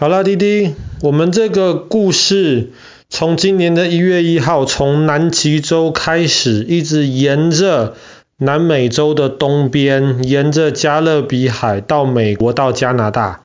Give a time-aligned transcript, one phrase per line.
[0.00, 2.70] 好啦，弟弟，我们这个故事
[3.08, 7.96] 从今年的一月一号，从南极洲开始，一直沿着
[8.36, 13.40] 南美洲的东边，沿着加勒比海到美国到加拿大。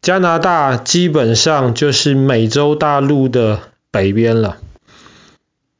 [0.00, 3.58] 加拿大基本上就是美洲大陆的
[3.90, 4.58] 北边了。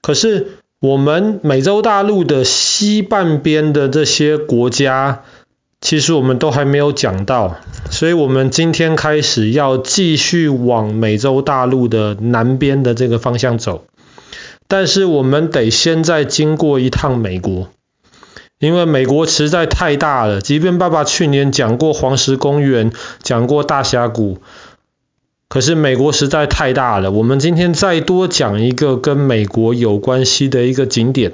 [0.03, 0.49] 可是
[0.81, 5.23] 我们美洲大陆的西半边的这些国家，
[5.81, 7.57] 其实我们都还没有讲到，
[7.91, 13.85] 所以我们今天开始要继续往美洲大陆的南边的这个方向走。
[14.67, 17.69] 但是我们得先再经过一趟美国，
[18.59, 20.41] 因为美国实在太大了。
[20.41, 24.39] 即便爸爸去年讲过黄石公园，讲过大峡谷，
[25.49, 27.13] 可是美国实在太大了。
[27.13, 31.33] 我们今天再多讲一个跟美国有关系的一个景点。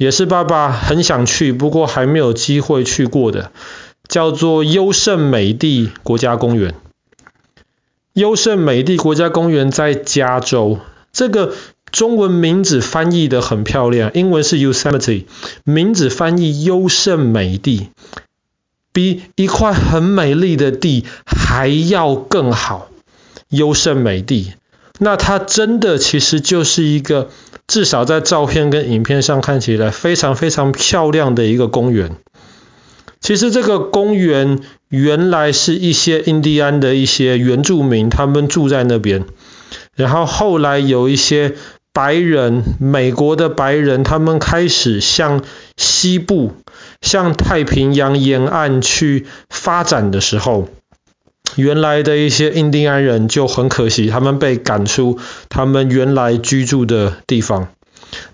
[0.00, 3.52] 也是爸爸很想去，不过还没有机会去过的，
[4.08, 6.74] 叫做优胜美地国家公园。
[8.14, 10.78] 优胜美地国家公园在加州，
[11.12, 11.52] 这个
[11.92, 15.26] 中文名字翻译得很漂亮，英文是 Yosemite，
[15.64, 17.90] 名字翻译优胜美地，
[18.94, 22.88] 比一块很美丽的地还要更好。
[23.50, 24.54] 优胜美地，
[24.98, 27.28] 那它真的其实就是一个。
[27.70, 32.16] 至少在照片跟影片上看起来非常非常漂亮的一个公园。
[33.20, 39.24] 其实这个公园原来是一些印第安的一些原住民，他们住在那边。
[39.94, 41.54] 然后后来有一些
[41.92, 45.44] 白人，美国的白人，他们开始向
[45.76, 46.54] 西部，
[47.00, 50.68] 向太平洋沿岸去发展的时候，
[51.56, 57.68] 原来的一些印第安人就很可惜，他们被赶出他们原来居住的地方。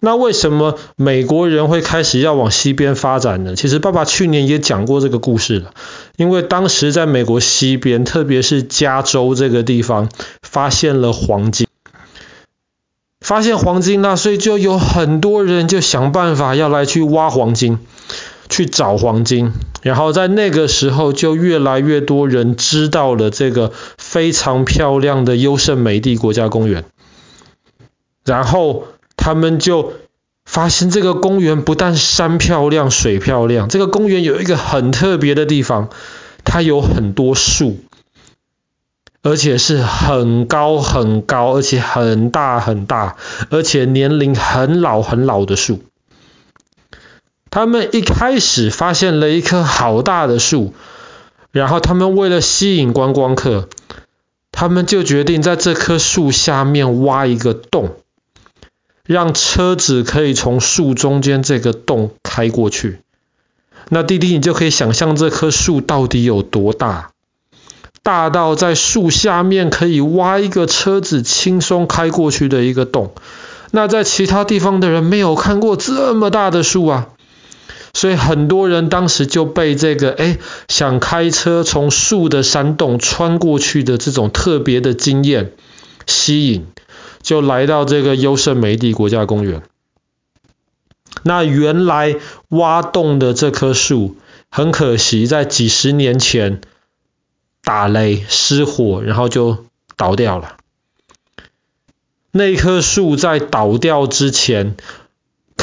[0.00, 3.54] 那为什么美国人会开始要往西边发展呢？
[3.56, 5.72] 其实爸爸去年也讲过这个故事了。
[6.16, 10.08] 因为当时在美国西边，特别是加州这个地方，
[10.40, 11.66] 发现了黄金。
[13.20, 17.78] 发现黄金，那所以就有很多人就想办法要来去挖黄金。
[18.48, 19.52] 去找黄金，
[19.82, 26.84] 然后在那个时候就越来越多人知道了这个非常漂亮的优胜美地国家公园，
[28.24, 28.84] 然后
[29.16, 29.92] 他们就
[30.44, 35.90] 发现这个公园不但山漂亮、水漂亮，这个公园有一个很特别的地方，
[36.44, 37.78] 它有很多树，
[39.22, 43.16] 而且是很高很高，而且很大很大，
[43.50, 45.80] 而且年龄很老很老的树。
[47.56, 50.74] 他们一开始发现了一棵好大的树，
[51.52, 53.70] 然后他们为了吸引观光客，
[54.52, 57.96] 他们就决定在这棵树下面挖一个洞，
[59.06, 62.98] 让车子可以从树中间这个洞开过去。
[63.88, 67.12] 那弟弟，你就可以想象这棵树到底有多大，
[68.02, 73.14] 大到在树下面可以挖一个车子轻松开过去的一个洞。
[73.70, 77.08] 那在其他地方的人没有看过这么大的树啊。
[77.96, 85.54] 所以很多人当时就被这个诶，想开车从树的山洞穿过去的这种特别的经验
[86.06, 86.66] 吸引，
[87.22, 89.62] 就来到这个优胜美地国家公园。
[91.22, 92.16] 那原来
[92.48, 94.18] 挖洞的这棵树，
[94.50, 96.60] 很可惜在几十年前
[97.64, 99.64] 打雷失火，然后就
[99.96, 100.58] 倒掉了。
[102.30, 104.76] 那棵树在倒掉之前，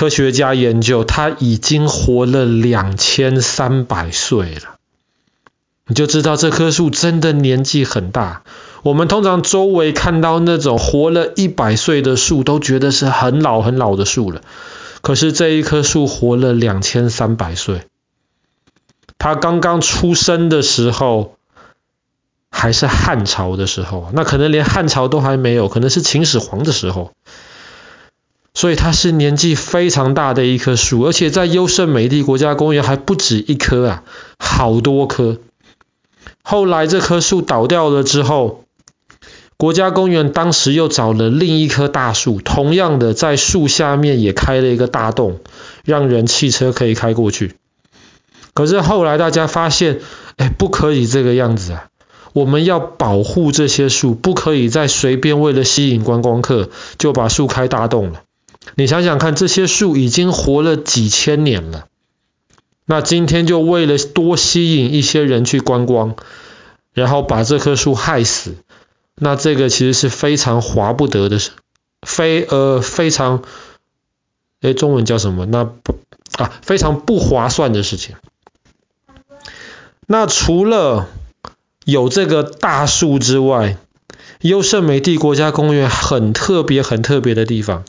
[0.04, 4.76] 科学家研究，他已经活了两千三百岁了，
[5.88, 8.44] 你就知道这棵树真的年纪很大。
[8.82, 14.42] 我们通常周围看到那种活了一百岁的树，都觉得是很老很老的树了。
[15.02, 17.84] 可是这一棵树活了两千三百岁，
[19.18, 21.38] 它刚刚出生的时候
[22.50, 27.14] 还是汉朝的时候，那可能连汉朝都还没有，可能是秦始皇的时候。
[28.54, 34.04] 所以它是年纪非常大的一棵树，而且在优胜美地国家公园还不止一棵啊，
[34.38, 35.38] 好多棵。
[36.44, 38.66] 后来这棵树倒掉了之后，
[39.58, 45.40] 国家公园当时又找了另一棵大树，同样的在树下面也开了一个大洞，
[45.84, 47.56] 让人汽车可以开过去。
[48.54, 50.02] 可是后来大家发现，
[50.38, 51.88] 哎，不可以这个样子啊，
[52.34, 56.70] 我们要保护这些树，不可以再随便为了吸引观光客
[57.00, 58.22] 就把树开大洞了。
[58.76, 61.88] 你想想看，这些树已经活了几千年了，
[62.86, 66.16] 那今天就为了多吸引一些人去观光，
[66.94, 68.56] 然后把这棵树害死，
[69.16, 71.52] 那这个其实是非常划不得的事，
[72.02, 73.44] 非呃非常，
[74.62, 75.46] 诶，中文叫什么？
[75.46, 75.96] 那不
[76.38, 78.16] 啊非常不划算的事情。
[80.08, 81.08] 那除了
[81.86, 83.78] 有这个大树之外，
[84.42, 87.86] 优胜美地国家公园很特别、很特别的地方，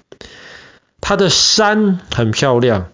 [1.07, 2.87] 它的山很漂亮。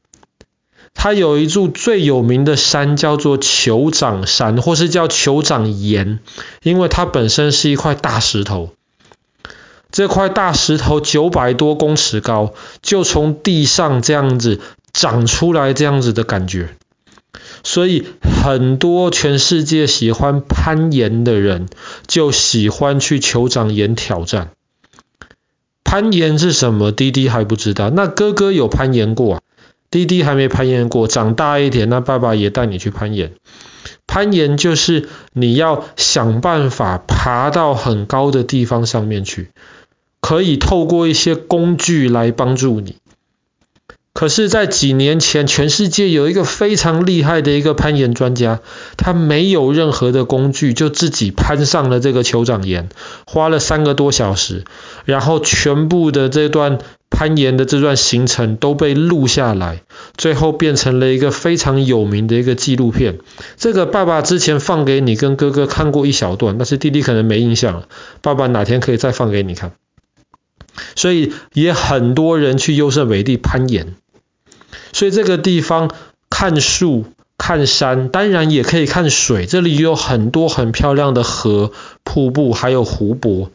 [0.94, 6.18] 它有一座最有名的山叫做酋长山，或是叫酋长岩，
[6.64, 8.72] 因为它本身是一块大石头。
[9.92, 12.52] 这块大石头九百多公尺高，
[12.82, 14.60] 就从地上这样子
[14.92, 16.70] 长出来，这样子的感觉。
[17.62, 18.06] 所以
[18.42, 21.68] 很多全世界喜欢攀岩的人，
[22.08, 24.50] 就喜欢去酋长岩挑战。
[25.90, 26.92] 攀岩是什么？
[26.92, 27.90] 滴滴还不知道。
[27.90, 29.40] 那哥哥有攀岩过啊？
[29.90, 33.32] 弟弟还没攀岩过，长大一点，那爸爸也带你去攀岩。
[34.06, 39.50] 攀岩就是你要想办法爬到很高的地方上面去，
[40.20, 42.94] 可以透过一些工具来帮助你。
[44.20, 48.60] 可是，在几年前，全世界有一个非常厉害的一个攀岩专家，
[48.98, 52.90] 他没有任何的工具，就自己攀上了这个酋长岩，
[53.26, 54.64] 花了三个多小时，
[55.06, 59.84] 然后全部的这段攀岩的这段行程都被录下来，
[60.18, 63.20] 最后变成了一个非常有名的一个纪录片。
[63.56, 67.88] 这个爸爸之前放给你跟哥哥看过一小段，但是弟弟可能没印象了，
[68.20, 69.72] 爸爸哪天可以再放给你看。
[70.94, 73.94] 所以也很多人去优胜美地攀岩。
[74.92, 75.90] 所以这个地方
[76.28, 77.04] 看树、
[77.38, 79.46] 看山，当然也可以看水。
[79.46, 81.72] 这里有很多很漂亮的河、
[82.04, 83.50] 瀑布，还有湖泊，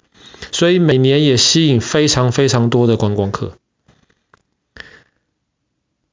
[0.52, 3.54] 所以每年也吸引非常非常多的观光客。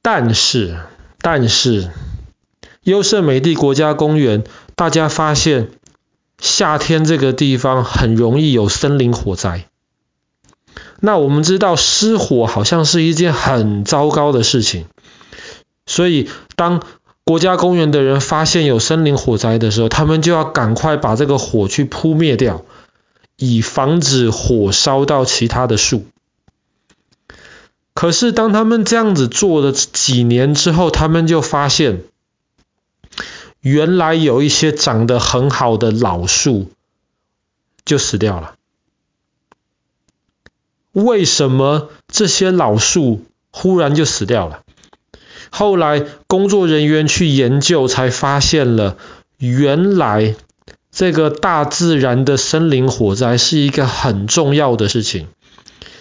[0.01, 0.77] 但是，
[1.21, 1.89] 但是，
[2.83, 4.43] 优胜美地国家公园，
[4.75, 5.69] 大家发现
[6.39, 9.69] 夏天这个地方很容易有森林火灾。
[10.99, 14.85] 那我们知道失火好像是一件很糟糕的事情。
[15.85, 16.81] 所以，当
[17.25, 22.63] 国家公园的人发现有森林火灾的时候，他们就要赶快把这个火去扑灭掉，
[23.37, 26.05] 以防止火烧到其他的树。
[27.93, 32.03] 可是，当他们这样子做了几年之后，他们就发现，
[33.61, 36.71] 原来有一些长得很好的老树
[37.85, 38.55] 就死掉了。
[40.91, 44.63] 为什么这些老树忽然就死掉了？
[45.55, 48.97] 后来工作人员去研究，才发现了
[49.37, 50.33] 原来
[50.91, 55.27] 这个大自然的森林火灾是一个很重要的事情。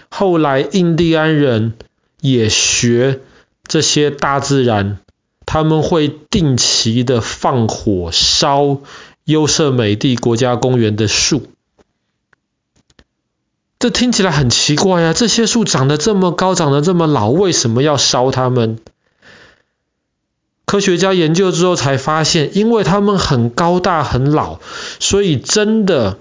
[0.08, 1.74] 后来印第安人
[2.22, 3.20] 也学
[3.66, 5.00] 这些大自然，
[5.44, 8.78] 他们会定期的放火烧
[9.24, 11.46] 优胜美地国家公园的树。
[13.78, 18.78] 这听起来很奇怪呀，这些树长得这么高，长得这么老，为什么要烧它们？
[20.72, 24.58] 科学家研究之后才发现，因为它们很高大很老，
[25.00, 26.16] 所以真的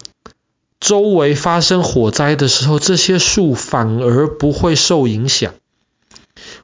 [0.81, 5.53] 周围发生火灾的时候，这些树反而不会受影响。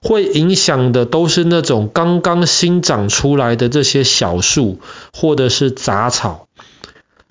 [0.01, 4.81] 会影响的都是那种刚刚新长出来的这些小树
[5.13, 6.49] 或者是杂草。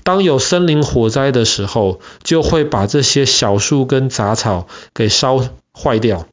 [0.04, 5.38] 当有森林火灾的时候，就会把这些小树跟杂草给烧
[5.78, 6.26] 坏掉。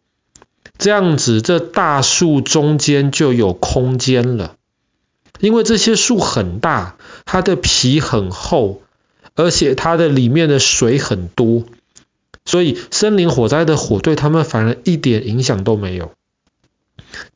[0.84, 4.58] 这样子，这大树中间就有空间了，
[5.40, 8.82] 因为这些树很大，它的皮很厚，
[9.34, 11.64] 而且它的里面的水很多，
[12.44, 16.12] 所以森林火灾的火对他们反而一点影响都没有。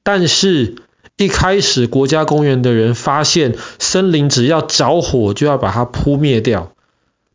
[0.03, 0.75] 但是，
[1.15, 6.73] 一开始国家公园的人发现，森林只要着火就要把它扑灭掉。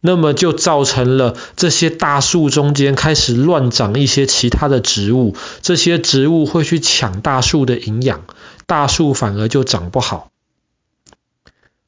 [0.04, 8.24] 那么就造成了这些大树中间开始乱长一些其他的植物，这些植物会去抢大树的营养，
[8.66, 10.28] 大树反而就长不好。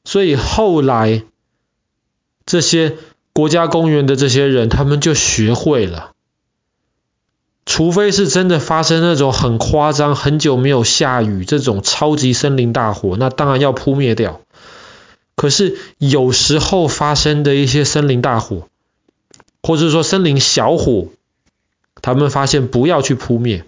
[0.05, 1.23] 所以后来
[2.45, 2.95] 这些
[3.33, 6.13] 国家公园的这些人，他们就学会了，
[7.65, 14.39] 除非是真的发生那种很夸张、很久没有下雨这种超级森林大火，那当然要扑灭掉。
[15.45, 18.67] 可是有时候发生的一些森林大火，
[19.61, 21.09] 或者说森林小火，
[22.01, 23.63] 他们发现不要去扑灭，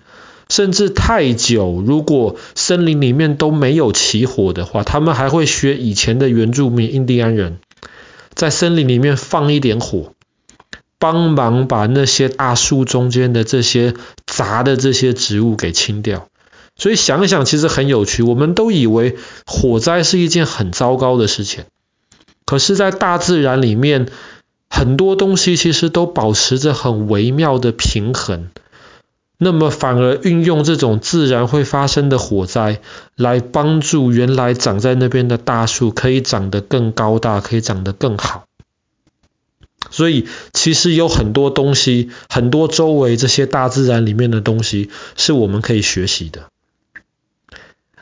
[0.50, 7.60] 甚至太久，如果森林里面都没有起火的话，他们还会学以前的原住民印第安人，
[8.34, 10.13] 在森林里面放一点火，
[10.98, 13.93] 帮忙把那些大树中间的这些
[14.25, 16.27] 杂的这些植物给清掉。
[16.77, 18.22] 所以想想，其实很有趣。
[18.24, 21.65] 我们都以为火灾是一件很糟糕的事情，
[22.46, 24.07] 可是，在大自然里面，
[24.69, 28.50] 很多东西其实都保持着很微妙的平衡。
[29.39, 32.81] 那么，反而运用这种自然会发生的火灾，
[33.15, 38.46] 来帮助原来长在那边的大树可以长得更高大，可以长得更好。
[39.89, 46.50] 所以其实有很多东西，很多周围这些大自然里面的东西是我们可以学习的。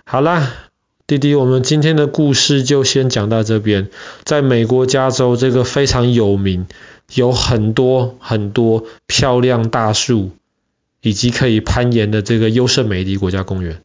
[0.07, 0.53] 好啦，
[1.07, 3.89] 弟弟，我们今天的故事就先讲到这边。
[4.23, 6.67] 在美国加州这个非常有名，
[7.15, 10.29] 有很多很多漂亮大树，
[11.01, 13.81] 以及可以攀岩的这个优胜美地国家公园。